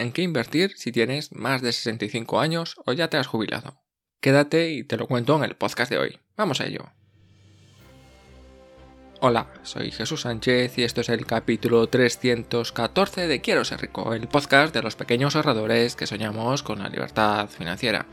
[0.00, 3.82] En qué invertir si tienes más de 65 años o ya te has jubilado.
[4.20, 6.18] Quédate y te lo cuento en el podcast de hoy.
[6.36, 6.90] Vamos a ello.
[9.20, 14.28] Hola, soy Jesús Sánchez y esto es el capítulo 314 de Quiero ser rico, el
[14.28, 18.06] podcast de los pequeños ahorradores que soñamos con la libertad financiera.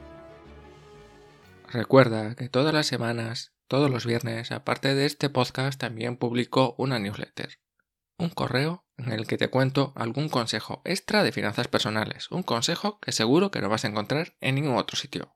[1.71, 6.99] Recuerda que todas las semanas, todos los viernes, aparte de este podcast, también publico una
[6.99, 7.57] newsletter
[8.17, 12.99] un correo en el que te cuento algún consejo extra de finanzas personales, un consejo
[12.99, 15.35] que seguro que no vas a encontrar en ningún otro sitio.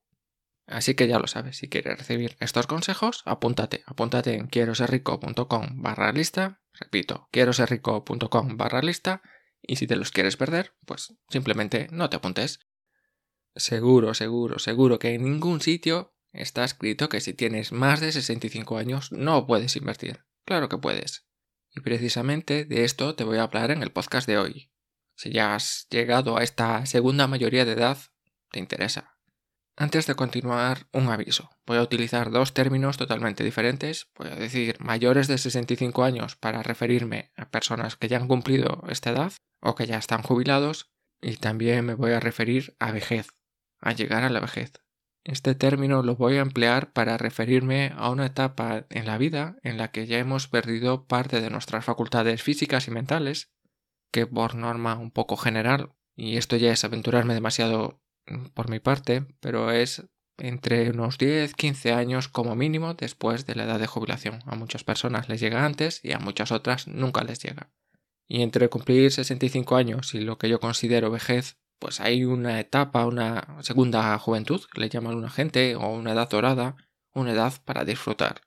[0.68, 4.74] Así que ya lo sabes, si quieres recibir estos consejos, apúntate, apúntate en quiero
[5.74, 7.52] barra lista, repito, quiero
[8.56, 9.22] barra lista,
[9.62, 12.60] y si te los quieres perder, pues simplemente no te apuntes.
[13.56, 18.78] Seguro, seguro, seguro que en ningún sitio está escrito que si tienes más de 65
[18.78, 20.26] años no puedes invertir.
[20.46, 21.28] Claro que puedes.
[21.74, 24.72] Y precisamente de esto te voy a hablar en el podcast de hoy.
[25.16, 27.98] Si ya has llegado a esta segunda mayoría de edad,
[28.52, 29.18] te interesa.
[29.78, 31.50] Antes de continuar, un aviso.
[31.66, 34.12] Voy a utilizar dos términos totalmente diferentes.
[34.16, 38.84] Voy a decir mayores de 65 años para referirme a personas que ya han cumplido
[38.90, 40.92] esta edad o que ya están jubilados.
[41.22, 43.30] Y también me voy a referir a vejez,
[43.80, 44.74] a llegar a la vejez.
[45.24, 49.78] Este término lo voy a emplear para referirme a una etapa en la vida en
[49.78, 53.52] la que ya hemos perdido parte de nuestras facultades físicas y mentales,
[54.12, 58.80] que por norma un poco general, y esto ya es aventurarme demasiado mm, por mi
[58.80, 64.40] parte, pero es entre unos 10-15 años como mínimo después de la edad de jubilación.
[64.48, 67.72] A muchas personas les llega antes y a muchas otras nunca les llega.
[68.28, 73.08] Y entre cumplir 65 años y lo que yo considero vejez, pues hay una etapa,
[73.08, 76.76] una segunda juventud, le llaman una gente, o una edad dorada,
[77.12, 78.42] una edad para disfrutar.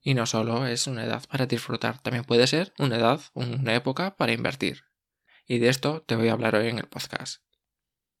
[0.00, 4.16] Y no solo es una edad para disfrutar, también puede ser una edad, una época
[4.16, 4.84] para invertir.
[5.48, 7.42] Y de esto te voy a hablar hoy en el podcast.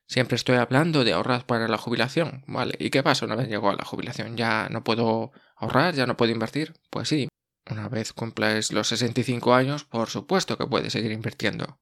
[0.08, 2.74] Siempre estoy hablando de ahorrar para la jubilación, ¿vale?
[2.80, 4.36] ¿Y qué pasa una vez llego a la jubilación?
[4.36, 5.94] ¿Ya no puedo ahorrar?
[5.94, 6.74] ¿Ya no puedo invertir?
[6.90, 7.28] Pues sí,
[7.70, 11.80] una vez cumples los 65 años, por supuesto que puedes seguir invirtiendo.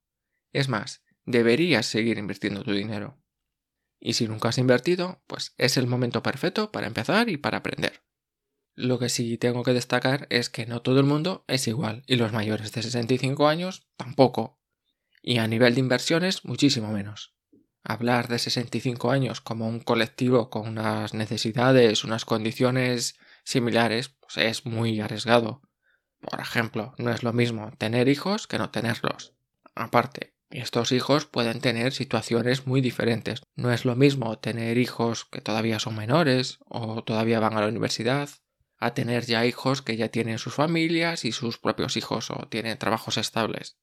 [0.53, 3.19] Es más, deberías seguir invirtiendo tu dinero.
[4.01, 8.03] Y si nunca has invertido, pues es el momento perfecto para empezar y para aprender.
[8.75, 12.17] Lo que sí tengo que destacar es que no todo el mundo es igual y
[12.17, 14.61] los mayores de 65 años tampoco.
[15.23, 17.35] Y a nivel de inversiones muchísimo menos.
[17.85, 24.67] Hablar de 65 años como un colectivo con unas necesidades, unas condiciones similares, pues es
[24.67, 25.63] muy arriesgado.
[26.21, 29.35] Por ejemplo, no es lo mismo tener hijos que no tenerlos.
[29.75, 33.43] Aparte, estos hijos pueden tener situaciones muy diferentes.
[33.57, 37.69] No es lo mismo tener hijos que todavía son menores o todavía van a la
[37.69, 38.29] universidad,
[38.79, 42.79] a tener ya hijos que ya tienen sus familias y sus propios hijos o tienen
[42.79, 43.79] trabajos estables.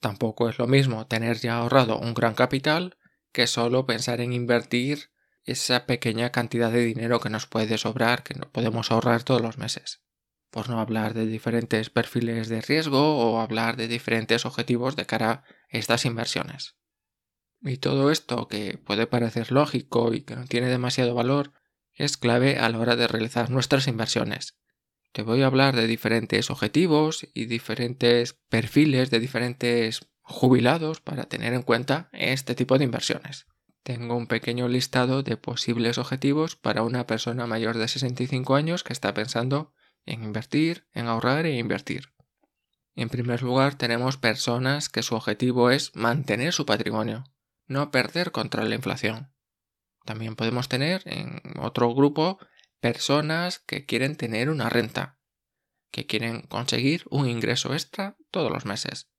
[0.00, 2.96] Tampoco es lo mismo tener ya ahorrado un gran capital
[3.32, 5.10] que solo pensar en invertir
[5.44, 9.58] esa pequeña cantidad de dinero que nos puede sobrar, que no podemos ahorrar todos los
[9.58, 10.02] meses
[10.52, 15.44] por no hablar de diferentes perfiles de riesgo o hablar de diferentes objetivos de cara
[15.72, 16.76] estas inversiones.
[17.60, 21.52] Y todo esto, que puede parecer lógico y que no tiene demasiado valor,
[21.92, 24.58] es clave a la hora de realizar nuestras inversiones.
[25.12, 31.52] Te voy a hablar de diferentes objetivos y diferentes perfiles de diferentes jubilados para tener
[31.52, 33.46] en cuenta este tipo de inversiones.
[33.82, 38.92] Tengo un pequeño listado de posibles objetivos para una persona mayor de 65 años que
[38.92, 39.74] está pensando
[40.06, 42.11] en invertir, en ahorrar e invertir.
[42.94, 47.24] En primer lugar, tenemos personas que su objetivo es mantener su patrimonio,
[47.66, 49.32] no perder contra la inflación.
[50.04, 52.38] También podemos tener en otro grupo
[52.80, 55.18] personas que quieren tener una renta,
[55.90, 59.10] que quieren conseguir un ingreso extra todos los meses.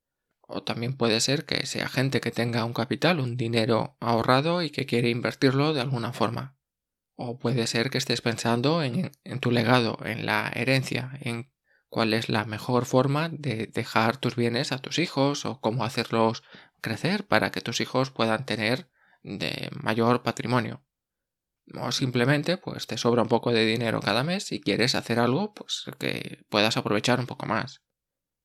[0.42, 4.70] O también puede ser que sea gente que tenga un capital, un dinero ahorrado y
[4.70, 6.58] que quiere invertirlo de alguna forma.
[7.16, 11.53] O puede ser que estés pensando en, tu legado, en la herencia, en
[11.94, 16.42] cuál es la mejor forma de dejar tus bienes a tus hijos o cómo hacerlos
[16.82, 18.90] crecer para que tus hijos puedan tener
[19.22, 20.84] de mayor patrimonio.
[21.80, 25.54] O simplemente pues te sobra un poco de dinero cada mes y quieres hacer algo
[25.54, 27.84] pues que puedas aprovechar un poco más.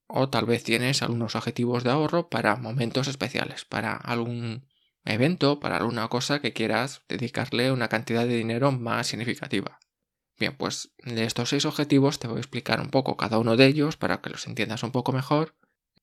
[0.08, 4.68] O tal vez tienes algunos objetivos de ahorro para momentos especiales, para algún
[5.06, 9.78] evento, para alguna cosa que quieras dedicarle una cantidad de dinero más significativa.
[10.38, 13.66] Bien, pues de estos seis objetivos te voy a explicar un poco cada uno de
[13.66, 15.54] ellos para que los entiendas un poco mejor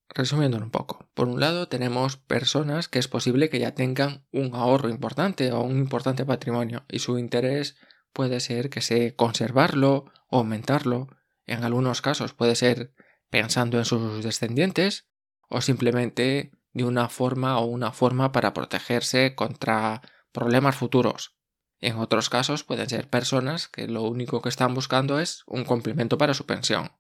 [0.10, 4.54] Resumiendo un poco, por un lado tenemos personas que es posible que ya tengan un
[4.54, 7.76] ahorro importante o un importante patrimonio y su interés
[8.14, 11.08] puede ser que sea conservarlo o aumentarlo.
[11.48, 12.94] En algunos casos puede ser
[13.30, 15.08] pensando en sus descendientes
[15.50, 20.02] o simplemente de una forma o una forma para protegerse contra
[20.32, 21.36] problemas futuros.
[21.82, 26.18] En otros casos pueden ser personas que lo único que están buscando es un complemento
[26.18, 26.92] para su pensión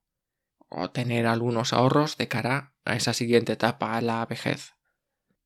[0.70, 4.74] o tener algunos ahorros de cara a esa siguiente etapa, a la vejez.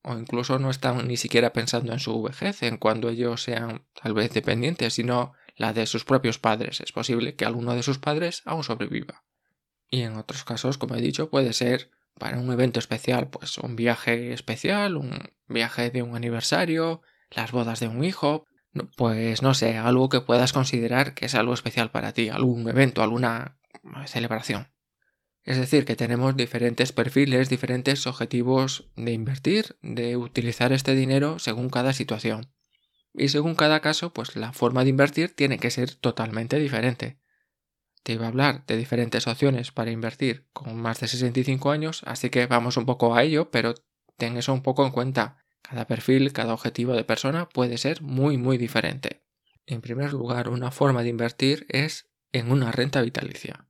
[0.02, 4.14] O incluso no están ni siquiera pensando en su vejez, en cuando ellos sean tal
[4.14, 6.80] vez dependientes, sino la de sus propios padres.
[6.80, 9.24] Es posible que alguno de sus padres aún sobreviva.
[9.90, 13.76] Y en otros casos, como he dicho, puede ser para un evento especial, pues un
[13.76, 18.46] viaje especial, un viaje de un aniversario, las bodas de un hijo,
[18.96, 23.02] pues no sé, algo que puedas considerar que es algo especial para ti, algún evento,
[23.02, 23.58] alguna
[24.06, 24.68] celebración.
[25.44, 31.70] Es decir, que tenemos diferentes perfiles, diferentes objetivos de invertir, de utilizar este dinero según
[31.70, 32.54] cada situación.
[33.14, 37.20] Y según cada caso, pues la forma de invertir tiene que ser totalmente diferente.
[38.04, 42.30] Te iba a hablar de diferentes opciones para invertir con más de 65 años, así
[42.30, 43.74] que vamos un poco a ello, pero
[44.18, 45.38] ten eso un poco en cuenta.
[45.70, 49.22] Cada perfil, cada objetivo de persona puede ser muy muy diferente.
[49.68, 53.68] En primer lugar, una forma de invertir es en una renta vitalicia.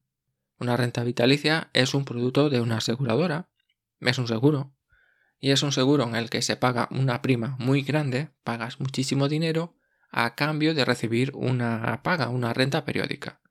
[0.60, 3.50] Una renta vitalicia es un producto de una aseguradora,
[4.00, 4.74] es un seguro,
[5.42, 9.28] y es un seguro en el que se paga una prima muy grande, pagas muchísimo
[9.28, 9.75] dinero
[10.10, 13.42] a cambio de recibir una paga, una renta periódica.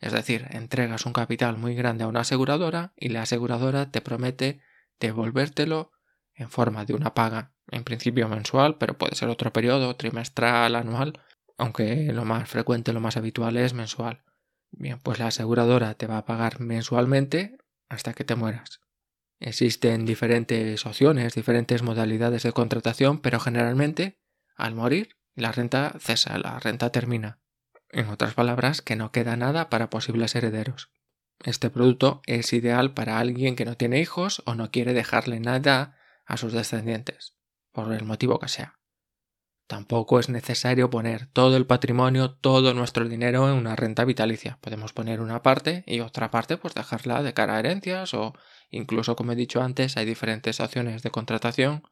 [0.00, 4.62] Es decir, entregas un capital muy grande a una aseguradora y la aseguradora te promete
[5.00, 5.92] devolvértelo
[6.34, 11.20] en forma de una paga, en principio mensual, pero puede ser otro periodo, trimestral, anual,
[11.56, 14.24] aunque lo más frecuente, lo más habitual es mensual.
[14.70, 17.56] Bien, pues la aseguradora te va a pagar mensualmente
[17.88, 18.80] hasta que te mueras.
[19.40, 24.20] Existen diferentes opciones, diferentes modalidades de contratación, pero generalmente
[24.56, 27.40] al morir la renta cesa, la renta termina.
[27.90, 30.90] En otras palabras, que no queda nada para posibles herederos.
[31.44, 35.96] Este producto es ideal para alguien que no tiene hijos o no quiere dejarle nada
[36.24, 37.33] a sus descendientes,
[37.74, 38.78] por el motivo que sea.
[39.66, 44.58] Tampoco es necesario poner todo el patrimonio, todo nuestro dinero en una renta vitalicia.
[44.60, 48.34] Podemos poner una parte y otra parte pues dejarla de cara a herencias o
[48.70, 51.82] incluso como he dicho antes hay diferentes opciones de contratación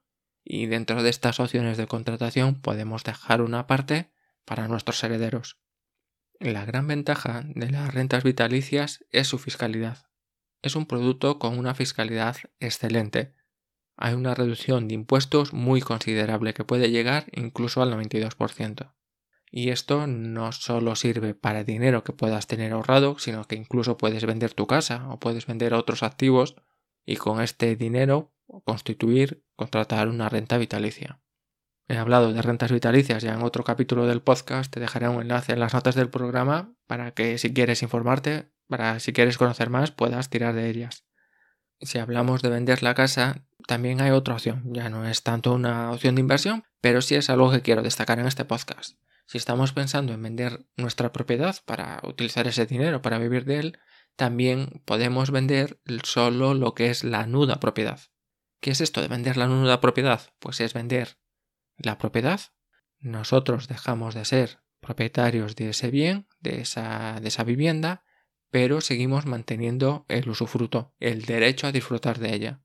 [0.45, 4.13] y dentro de estas opciones de contratación podemos dejar una parte
[4.45, 5.59] para nuestros herederos.
[6.39, 10.07] La gran ventaja de las rentas vitalicias es su fiscalidad.
[10.61, 13.35] Es un producto con una fiscalidad excelente
[14.03, 18.95] hay una reducción de impuestos muy considerable que puede llegar incluso al 92%.
[19.49, 24.27] Y esto no solo sirve para dinero que puedas tener ahorrado, sino que incluso puedes
[24.27, 26.57] vender tu casa o puedes vender otros activos
[27.07, 31.23] y con este dinero constituir, contratar una renta vitalicia.
[31.87, 35.53] He hablado de rentas vitalicias ya en otro capítulo del podcast, te dejaré un enlace
[35.53, 39.93] en las notas del programa para que si quieres informarte, para si quieres conocer más,
[39.93, 41.05] puedas tirar de ellas.
[41.83, 44.63] Si hablamos de vender la casa, también hay otra opción.
[44.73, 48.19] Ya no es tanto una opción de inversión, pero sí es algo que quiero destacar
[48.19, 48.97] en este podcast.
[49.27, 53.79] Si estamos pensando en vender nuestra propiedad para utilizar ese dinero para vivir de él,
[54.17, 58.01] también podemos vender solo lo que es la nuda propiedad.
[58.61, 60.21] ¿Qué es esto de vender la nuda propiedad?
[60.39, 61.19] Pues es vender
[61.79, 62.41] la propiedad.
[62.99, 68.05] Nosotros dejamos de ser propietarios de ese bien, de esa, de esa vivienda,
[68.53, 72.63] pero seguimos manteniendo el usufruto, el derecho a disfrutar de ella.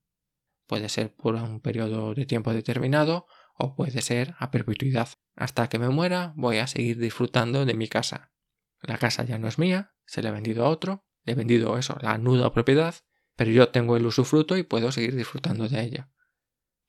[0.68, 3.26] Puede ser por un periodo de tiempo determinado
[3.58, 5.08] o puede ser a perpetuidad.
[5.38, 8.34] Hasta que me muera voy a seguir disfrutando de mi casa.
[8.82, 11.98] La casa ya no es mía, se la he vendido a otro, he vendido eso,
[12.02, 12.94] la nuda propiedad,
[13.38, 16.12] pero yo tengo el usufruto y puedo seguir disfrutando de ella.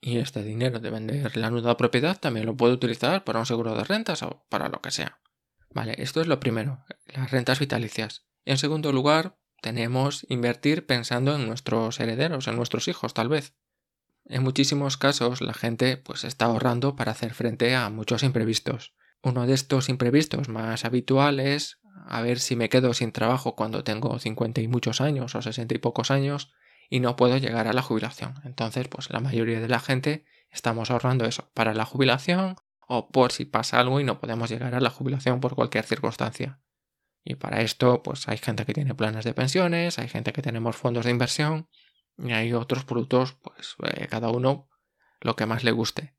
[0.01, 3.75] Y este dinero de vender la nuda propiedad también lo puedo utilizar para un seguro
[3.75, 5.21] de rentas o para lo que sea.
[5.69, 8.28] Vale, esto es lo primero, las rentas vitalicias.
[8.49, 13.53] En segundo lugar, tenemos invertir pensando en nuestros herederos, en nuestros hijos, tal vez.
[14.25, 18.95] En muchísimos casos la gente pues está ahorrando para hacer frente a muchos imprevistos.
[19.21, 21.77] Uno de estos imprevistos más habituales,
[22.07, 25.75] a ver si me quedo sin trabajo cuando tengo 50 y muchos años o 60
[25.75, 26.51] y pocos años
[26.89, 28.33] y no puedo llegar a la jubilación.
[28.45, 33.31] Entonces, pues la mayoría de la gente estamos ahorrando eso para la jubilación o por
[33.31, 36.59] si pasa algo y no podemos llegar a la jubilación por cualquier circunstancia.
[37.29, 40.75] Y para esto, pues hay gente que tiene planes de pensiones, hay gente que tenemos
[40.75, 41.69] fondos de inversión
[42.17, 44.67] y hay otros productos, pues eh, cada uno
[45.21, 46.15] lo que más le guste.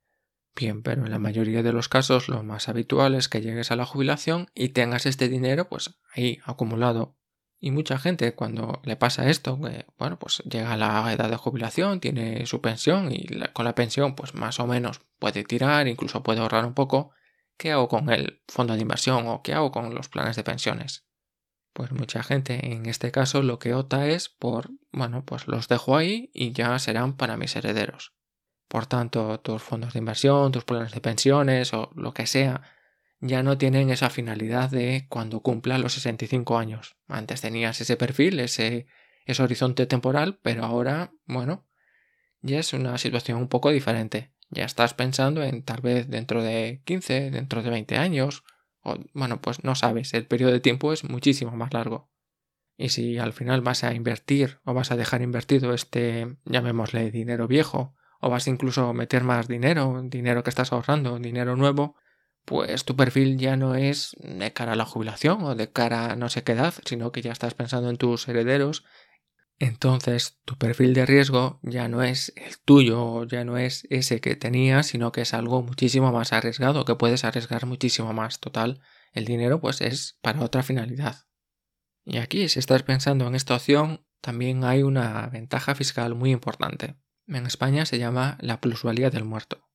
[0.54, 3.76] Bien, pero en la mayoría de los casos lo más habitual es que llegues a
[3.76, 7.16] la jubilación y tengas este dinero pues ahí acumulado.
[7.58, 11.36] Y mucha gente cuando le pasa esto, que, bueno, pues llega a la edad de
[11.36, 16.22] jubilación, tiene su pensión y con la pensión pues más o menos puede tirar, incluso
[16.22, 17.10] puede ahorrar un poco,
[17.60, 21.04] ¿qué hago con el fondo de inversión o qué hago con los planes de pensiones?
[21.74, 25.94] Pues mucha gente en este caso lo que opta es por, bueno, pues los dejo
[25.94, 28.14] ahí y ya serán para mis herederos.
[28.66, 32.62] Por tanto, tus fondos de inversión, tus planes de pensiones o lo que sea,
[33.20, 36.96] ya no tienen esa finalidad de cuando cumpla los 65 años.
[37.08, 38.86] Antes tenías ese perfil, ese,
[39.26, 41.68] ese horizonte temporal, pero ahora, bueno,
[42.40, 44.32] ya es una situación un poco diferente.
[44.50, 48.44] Ya estás pensando en tal vez dentro de 15, dentro de 20 años,
[48.82, 52.10] o bueno, pues no sabes, el periodo de tiempo es muchísimo más largo.
[52.76, 57.46] Y si al final vas a invertir o vas a dejar invertido este, llamémosle dinero
[57.46, 61.96] viejo, o vas incluso a meter más dinero, dinero que estás ahorrando, dinero nuevo,
[62.44, 66.16] pues tu perfil ya no es de cara a la jubilación o de cara a
[66.16, 68.84] no sé qué edad, sino que ya estás pensando en tus herederos.
[69.60, 74.34] Entonces tu perfil de riesgo ya no es el tuyo, ya no es ese que
[74.34, 78.40] tenías, sino que es algo muchísimo más arriesgado, que puedes arriesgar muchísimo más.
[78.40, 78.80] Total,
[79.12, 81.26] el dinero pues es para otra finalidad.
[82.04, 86.96] Y aquí, si estás pensando en esta opción, también hay una ventaja fiscal muy importante
[87.36, 89.68] en España se llama la plusvalía del muerto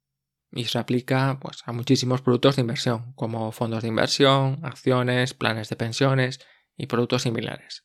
[0.51, 5.69] y se aplica pues, a muchísimos productos de inversión, como fondos de inversión, acciones, planes
[5.69, 6.39] de pensiones
[6.77, 7.84] y productos similares.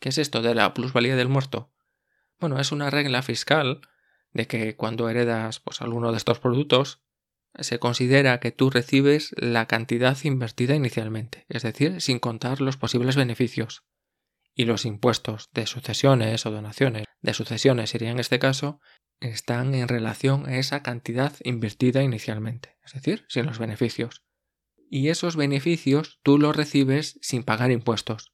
[0.00, 1.70] ¿Qué es esto de la plusvalía del muerto?
[2.40, 3.82] Bueno, es una regla fiscal
[4.32, 7.02] de que cuando heredas pues, alguno de estos productos,
[7.58, 13.16] se considera que tú recibes la cantidad invertida inicialmente, es decir, sin contar los posibles
[13.16, 13.84] beneficios.
[14.54, 18.80] Y los impuestos de sucesiones o donaciones de sucesiones sería en este caso,
[19.20, 24.24] están en relación a esa cantidad invertida inicialmente, es decir, sin los beneficios.
[24.88, 28.32] Y esos beneficios tú los recibes sin pagar impuestos.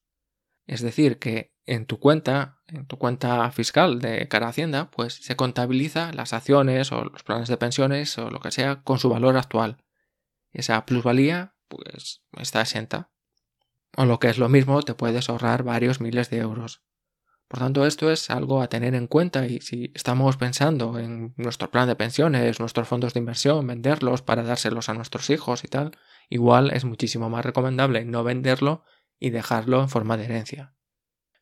[0.67, 5.15] Es decir, que en tu cuenta, en tu cuenta fiscal de cara a Hacienda, pues
[5.15, 9.09] se contabiliza las acciones o los planes de pensiones o lo que sea con su
[9.09, 9.79] valor actual.
[10.53, 13.11] Esa plusvalía, pues está exenta.
[13.97, 16.83] O lo que es lo mismo, te puedes ahorrar varios miles de euros.
[17.49, 21.71] Por tanto, esto es algo a tener en cuenta y si estamos pensando en nuestro
[21.71, 25.93] plan de pensiones, nuestros fondos de inversión, venderlos para dárselos a nuestros hijos y tal,
[26.29, 28.83] igual es muchísimo más recomendable no venderlo
[29.19, 30.75] y dejarlo en forma de herencia.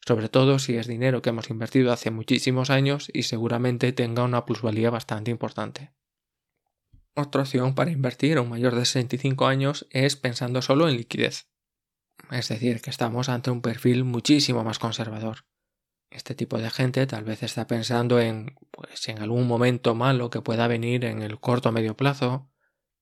[0.07, 4.45] Sobre todo si es dinero que hemos invertido hace muchísimos años y seguramente tenga una
[4.45, 5.93] plusvalía bastante importante.
[7.15, 11.49] Otra opción para invertir a un mayor de 65 años es pensando solo en liquidez.
[12.31, 15.47] Es decir, que estamos ante un perfil muchísimo más conservador.
[16.11, 20.41] Este tipo de gente tal vez está pensando en, pues, en algún momento malo que
[20.41, 22.51] pueda venir en el corto o medio plazo.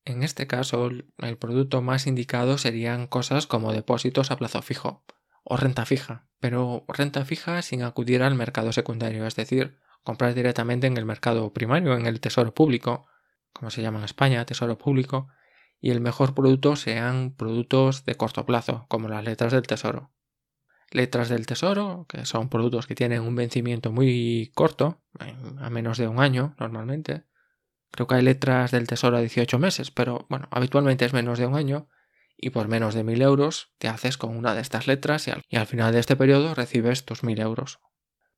[0.04, 5.04] En este caso, el producto más indicado serían cosas como depósitos a plazo fijo
[5.44, 10.86] o renta fija, pero renta fija sin acudir al mercado secundario, es decir, comprar directamente
[10.86, 13.06] en el mercado primario, en el tesoro público,
[13.52, 15.28] como se llama en España, tesoro público,
[15.80, 20.12] y el mejor producto sean productos de corto plazo, como las letras del tesoro
[20.92, 25.02] letras del tesoro, que son productos que tienen un vencimiento muy corto,
[25.58, 27.24] a menos de un año normalmente.
[27.92, 31.46] Creo que hay letras del tesoro a 18 meses, pero bueno, habitualmente es menos de
[31.46, 31.88] un año
[32.38, 35.66] y por menos de 1000 euros te haces con una de estas letras y al,
[35.66, 37.80] final de este periodo recibes tus 1000 euros.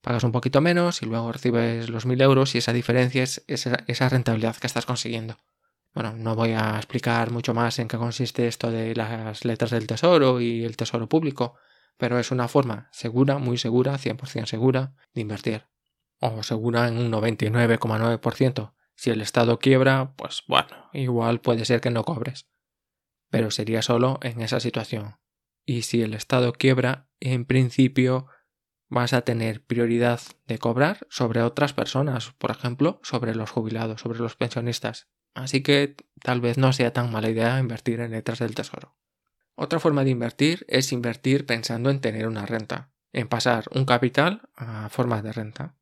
[0.02, 4.08] Pagas un poquito menos y luego recibes los 1000 euros y esa diferencia es esa
[4.08, 5.38] rentabilidad que estás consiguiendo.
[5.94, 9.86] Bueno, no voy a explicar mucho más en qué consiste esto de las letras del
[9.86, 11.54] tesoro y el tesoro público,
[11.96, 15.66] pero es una forma segura, muy segura, 100% segura de invertir.
[16.18, 18.72] O segura en un 99,9%.
[18.96, 22.48] Si el Estado quiebra, pues bueno, igual puede ser que no cobres.
[23.30, 25.16] Pero sería solo en esa situación.
[25.64, 28.26] Y si el Estado quiebra, en principio
[28.88, 34.20] vas a tener prioridad de cobrar sobre otras personas, por ejemplo, sobre los jubilados, sobre
[34.20, 35.08] los pensionistas.
[35.34, 38.96] Así que tal vez no sea tan mala idea invertir en letras del tesoro.
[39.56, 44.48] Otra forma de invertir es invertir pensando en tener una renta, en pasar un capital
[44.54, 45.76] a forma de renta.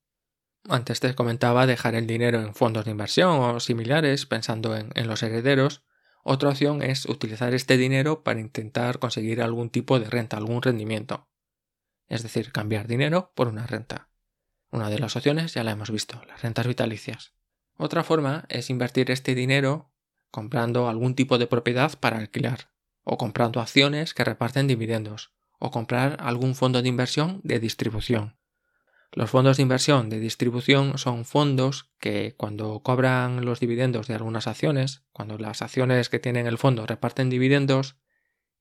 [0.68, 5.08] Antes te comentaba dejar el dinero en fondos de inversión o similares pensando en, en
[5.08, 5.82] los herederos.
[6.22, 11.28] Otra opción es utilizar este dinero para intentar conseguir algún tipo de renta, algún rendimiento.
[12.08, 14.08] Es decir, cambiar dinero por una renta.
[14.70, 17.34] Una de las opciones ya la hemos visto, las rentas vitalicias.
[17.76, 19.92] Otra forma es invertir este dinero
[20.30, 22.70] comprando algún tipo de propiedad para alquilar,
[23.02, 28.36] o comprando acciones que reparten dividendos, o comprar algún fondo de inversión de distribución.
[29.14, 34.46] Los fondos de inversión de distribución son fondos que cuando cobran los dividendos de algunas
[34.46, 37.96] acciones, cuando las acciones que tienen el fondo reparten dividendos,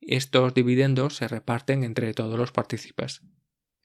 [0.01, 3.21] estos dividendos se reparten entre todos los partícipes.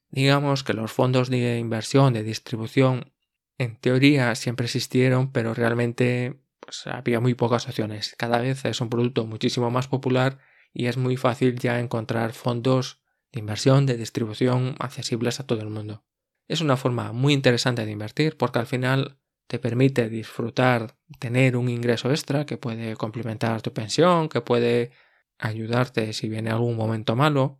[0.09, 3.13] Digamos que los fondos de inversión de distribución
[3.57, 8.13] en teoría siempre existieron, pero realmente pues, había muy pocas opciones.
[8.17, 10.39] Cada vez es un producto muchísimo más popular
[10.73, 15.69] y es muy fácil ya encontrar fondos de inversión de distribución accesibles a todo el
[15.69, 16.03] mundo.
[16.47, 21.69] Es una forma muy interesante de invertir porque al final te permite disfrutar, tener un
[21.69, 24.91] ingreso extra que puede complementar tu pensión, que puede
[25.37, 27.59] ayudarte si viene algún momento malo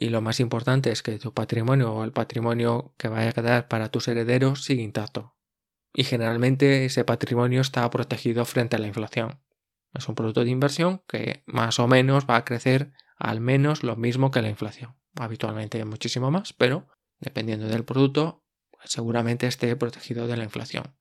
[0.00, 3.68] y lo más importante es que tu patrimonio o el patrimonio que vaya a quedar
[3.68, 5.36] para tus herederos sigue intacto.
[5.92, 9.42] Y generalmente ese patrimonio está protegido frente a la inflación.
[9.92, 13.96] Es un producto de inversión que más o menos va a crecer al menos lo
[13.96, 14.96] mismo que la inflación.
[15.18, 16.86] Habitualmente muchísimo más, pero
[17.20, 18.44] dependiendo del producto,
[18.84, 20.96] seguramente esté protegido de la inflación.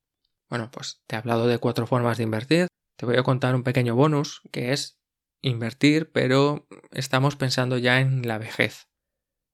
[0.50, 2.68] Bueno, pues te he hablado de cuatro formas de invertir.
[2.98, 5.00] Te voy a contar un pequeño bonus que es
[5.42, 8.88] invertir, pero estamos pensando ya en la vejez.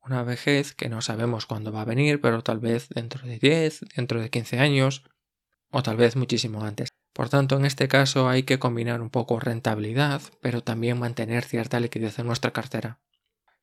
[0.01, 3.81] Una vejez que no sabemos cuándo va a venir, pero tal vez dentro de 10,
[3.95, 5.03] dentro de 15 años,
[5.71, 6.89] o tal vez muchísimo antes.
[7.13, 11.79] Por tanto, en este caso hay que combinar un poco rentabilidad, pero también mantener cierta
[11.79, 12.99] liquidez en nuestra cartera.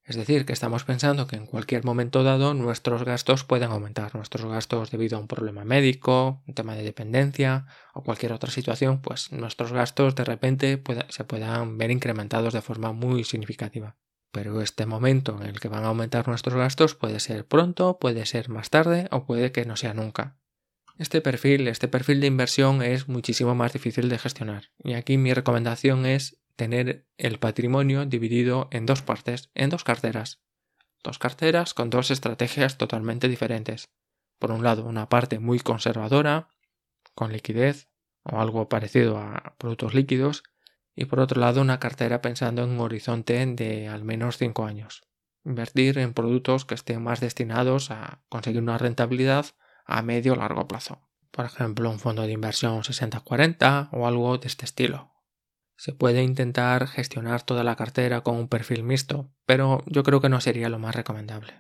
[0.05, 4.15] Es decir, que estamos pensando que en cualquier momento dado nuestros gastos pueden aumentar.
[4.15, 9.01] Nuestros gastos debido a un problema médico, un tema de dependencia o cualquier otra situación,
[9.01, 13.97] pues nuestros gastos de repente se puedan ver incrementados de forma muy significativa.
[14.33, 18.27] Pero este momento en el que van a aumentar nuestros gastos puede ser pronto, puede
[18.27, 20.39] ser más tarde o puede que no sea nunca.
[20.99, 24.71] Este perfil, este perfil de inversión es muchísimo más difícil de gestionar.
[24.83, 30.43] Y aquí mi recomendación es tener el patrimonio dividido en dos partes, en dos carteras.
[31.03, 33.91] Dos carteras con dos estrategias totalmente diferentes.
[34.39, 36.49] Por un lado, una parte muy conservadora,
[37.15, 37.89] con liquidez
[38.23, 40.45] o algo parecido a productos líquidos,
[40.95, 45.03] y por otro lado, una cartera pensando en un horizonte de al menos 5 años.
[45.45, 49.47] Invertir en productos que estén más destinados a conseguir una rentabilidad
[49.87, 51.01] a medio o largo plazo.
[51.31, 55.12] Por ejemplo, un fondo de inversión 60-40 o algo de este estilo.
[55.83, 60.29] Se puede intentar gestionar toda la cartera con un perfil mixto, pero yo creo que
[60.29, 61.55] no sería lo más recomendable.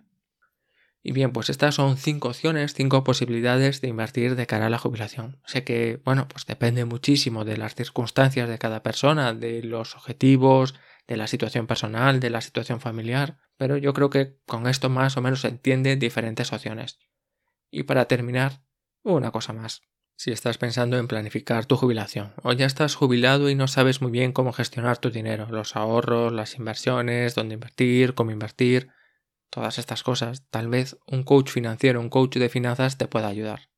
[1.02, 4.78] Y bien, pues estas son cinco opciones, cinco posibilidades de invertir de cara a la
[4.78, 5.40] jubilación.
[5.44, 10.76] Sé que, bueno, pues depende muchísimo de las circunstancias de cada persona, de los objetivos,
[11.08, 15.16] de la situación personal, de la situación familiar, pero yo creo que con esto más
[15.16, 17.00] o menos se entienden diferentes opciones.
[17.72, 18.62] Y para terminar,
[19.02, 19.82] una cosa más
[20.16, 24.11] si estás pensando en planificar tu jubilación o ya estás jubilado y no sabes muy
[24.11, 28.90] bien cómo gestionar tu dinero, los ahorros, las inversiones, dónde invertir, cómo invertir,
[29.51, 33.68] todas estas cosas, tal vez un coach financiero, un coach de finanzas te pueda ayudar.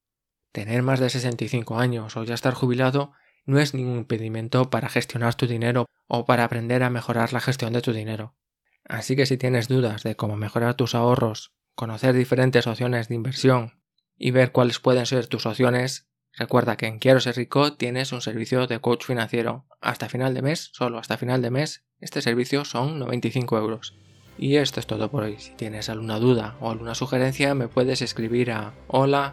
[0.53, 3.13] Tener más de 65 años o ya estar jubilado
[3.45, 7.73] no es ningún impedimento para gestionar tu dinero o para aprender a mejorar la gestión
[7.73, 8.37] de tu dinero.
[8.85, 13.81] Así que si tienes dudas de cómo mejorar tus ahorros, conocer diferentes opciones de inversión
[14.17, 18.21] y ver cuáles pueden ser tus opciones, Recuerda que en Quiero ser rico tienes un
[18.21, 19.67] servicio de coach financiero.
[19.81, 23.95] Hasta final de mes, solo hasta final de mes, este servicio son 95 euros.
[24.37, 25.37] Y esto es todo por hoy.
[25.39, 29.33] Si tienes alguna duda o alguna sugerencia, me puedes escribir a hola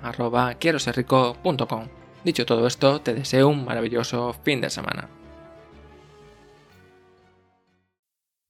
[2.23, 5.09] Dicho todo esto, te deseo un maravilloso fin de semana.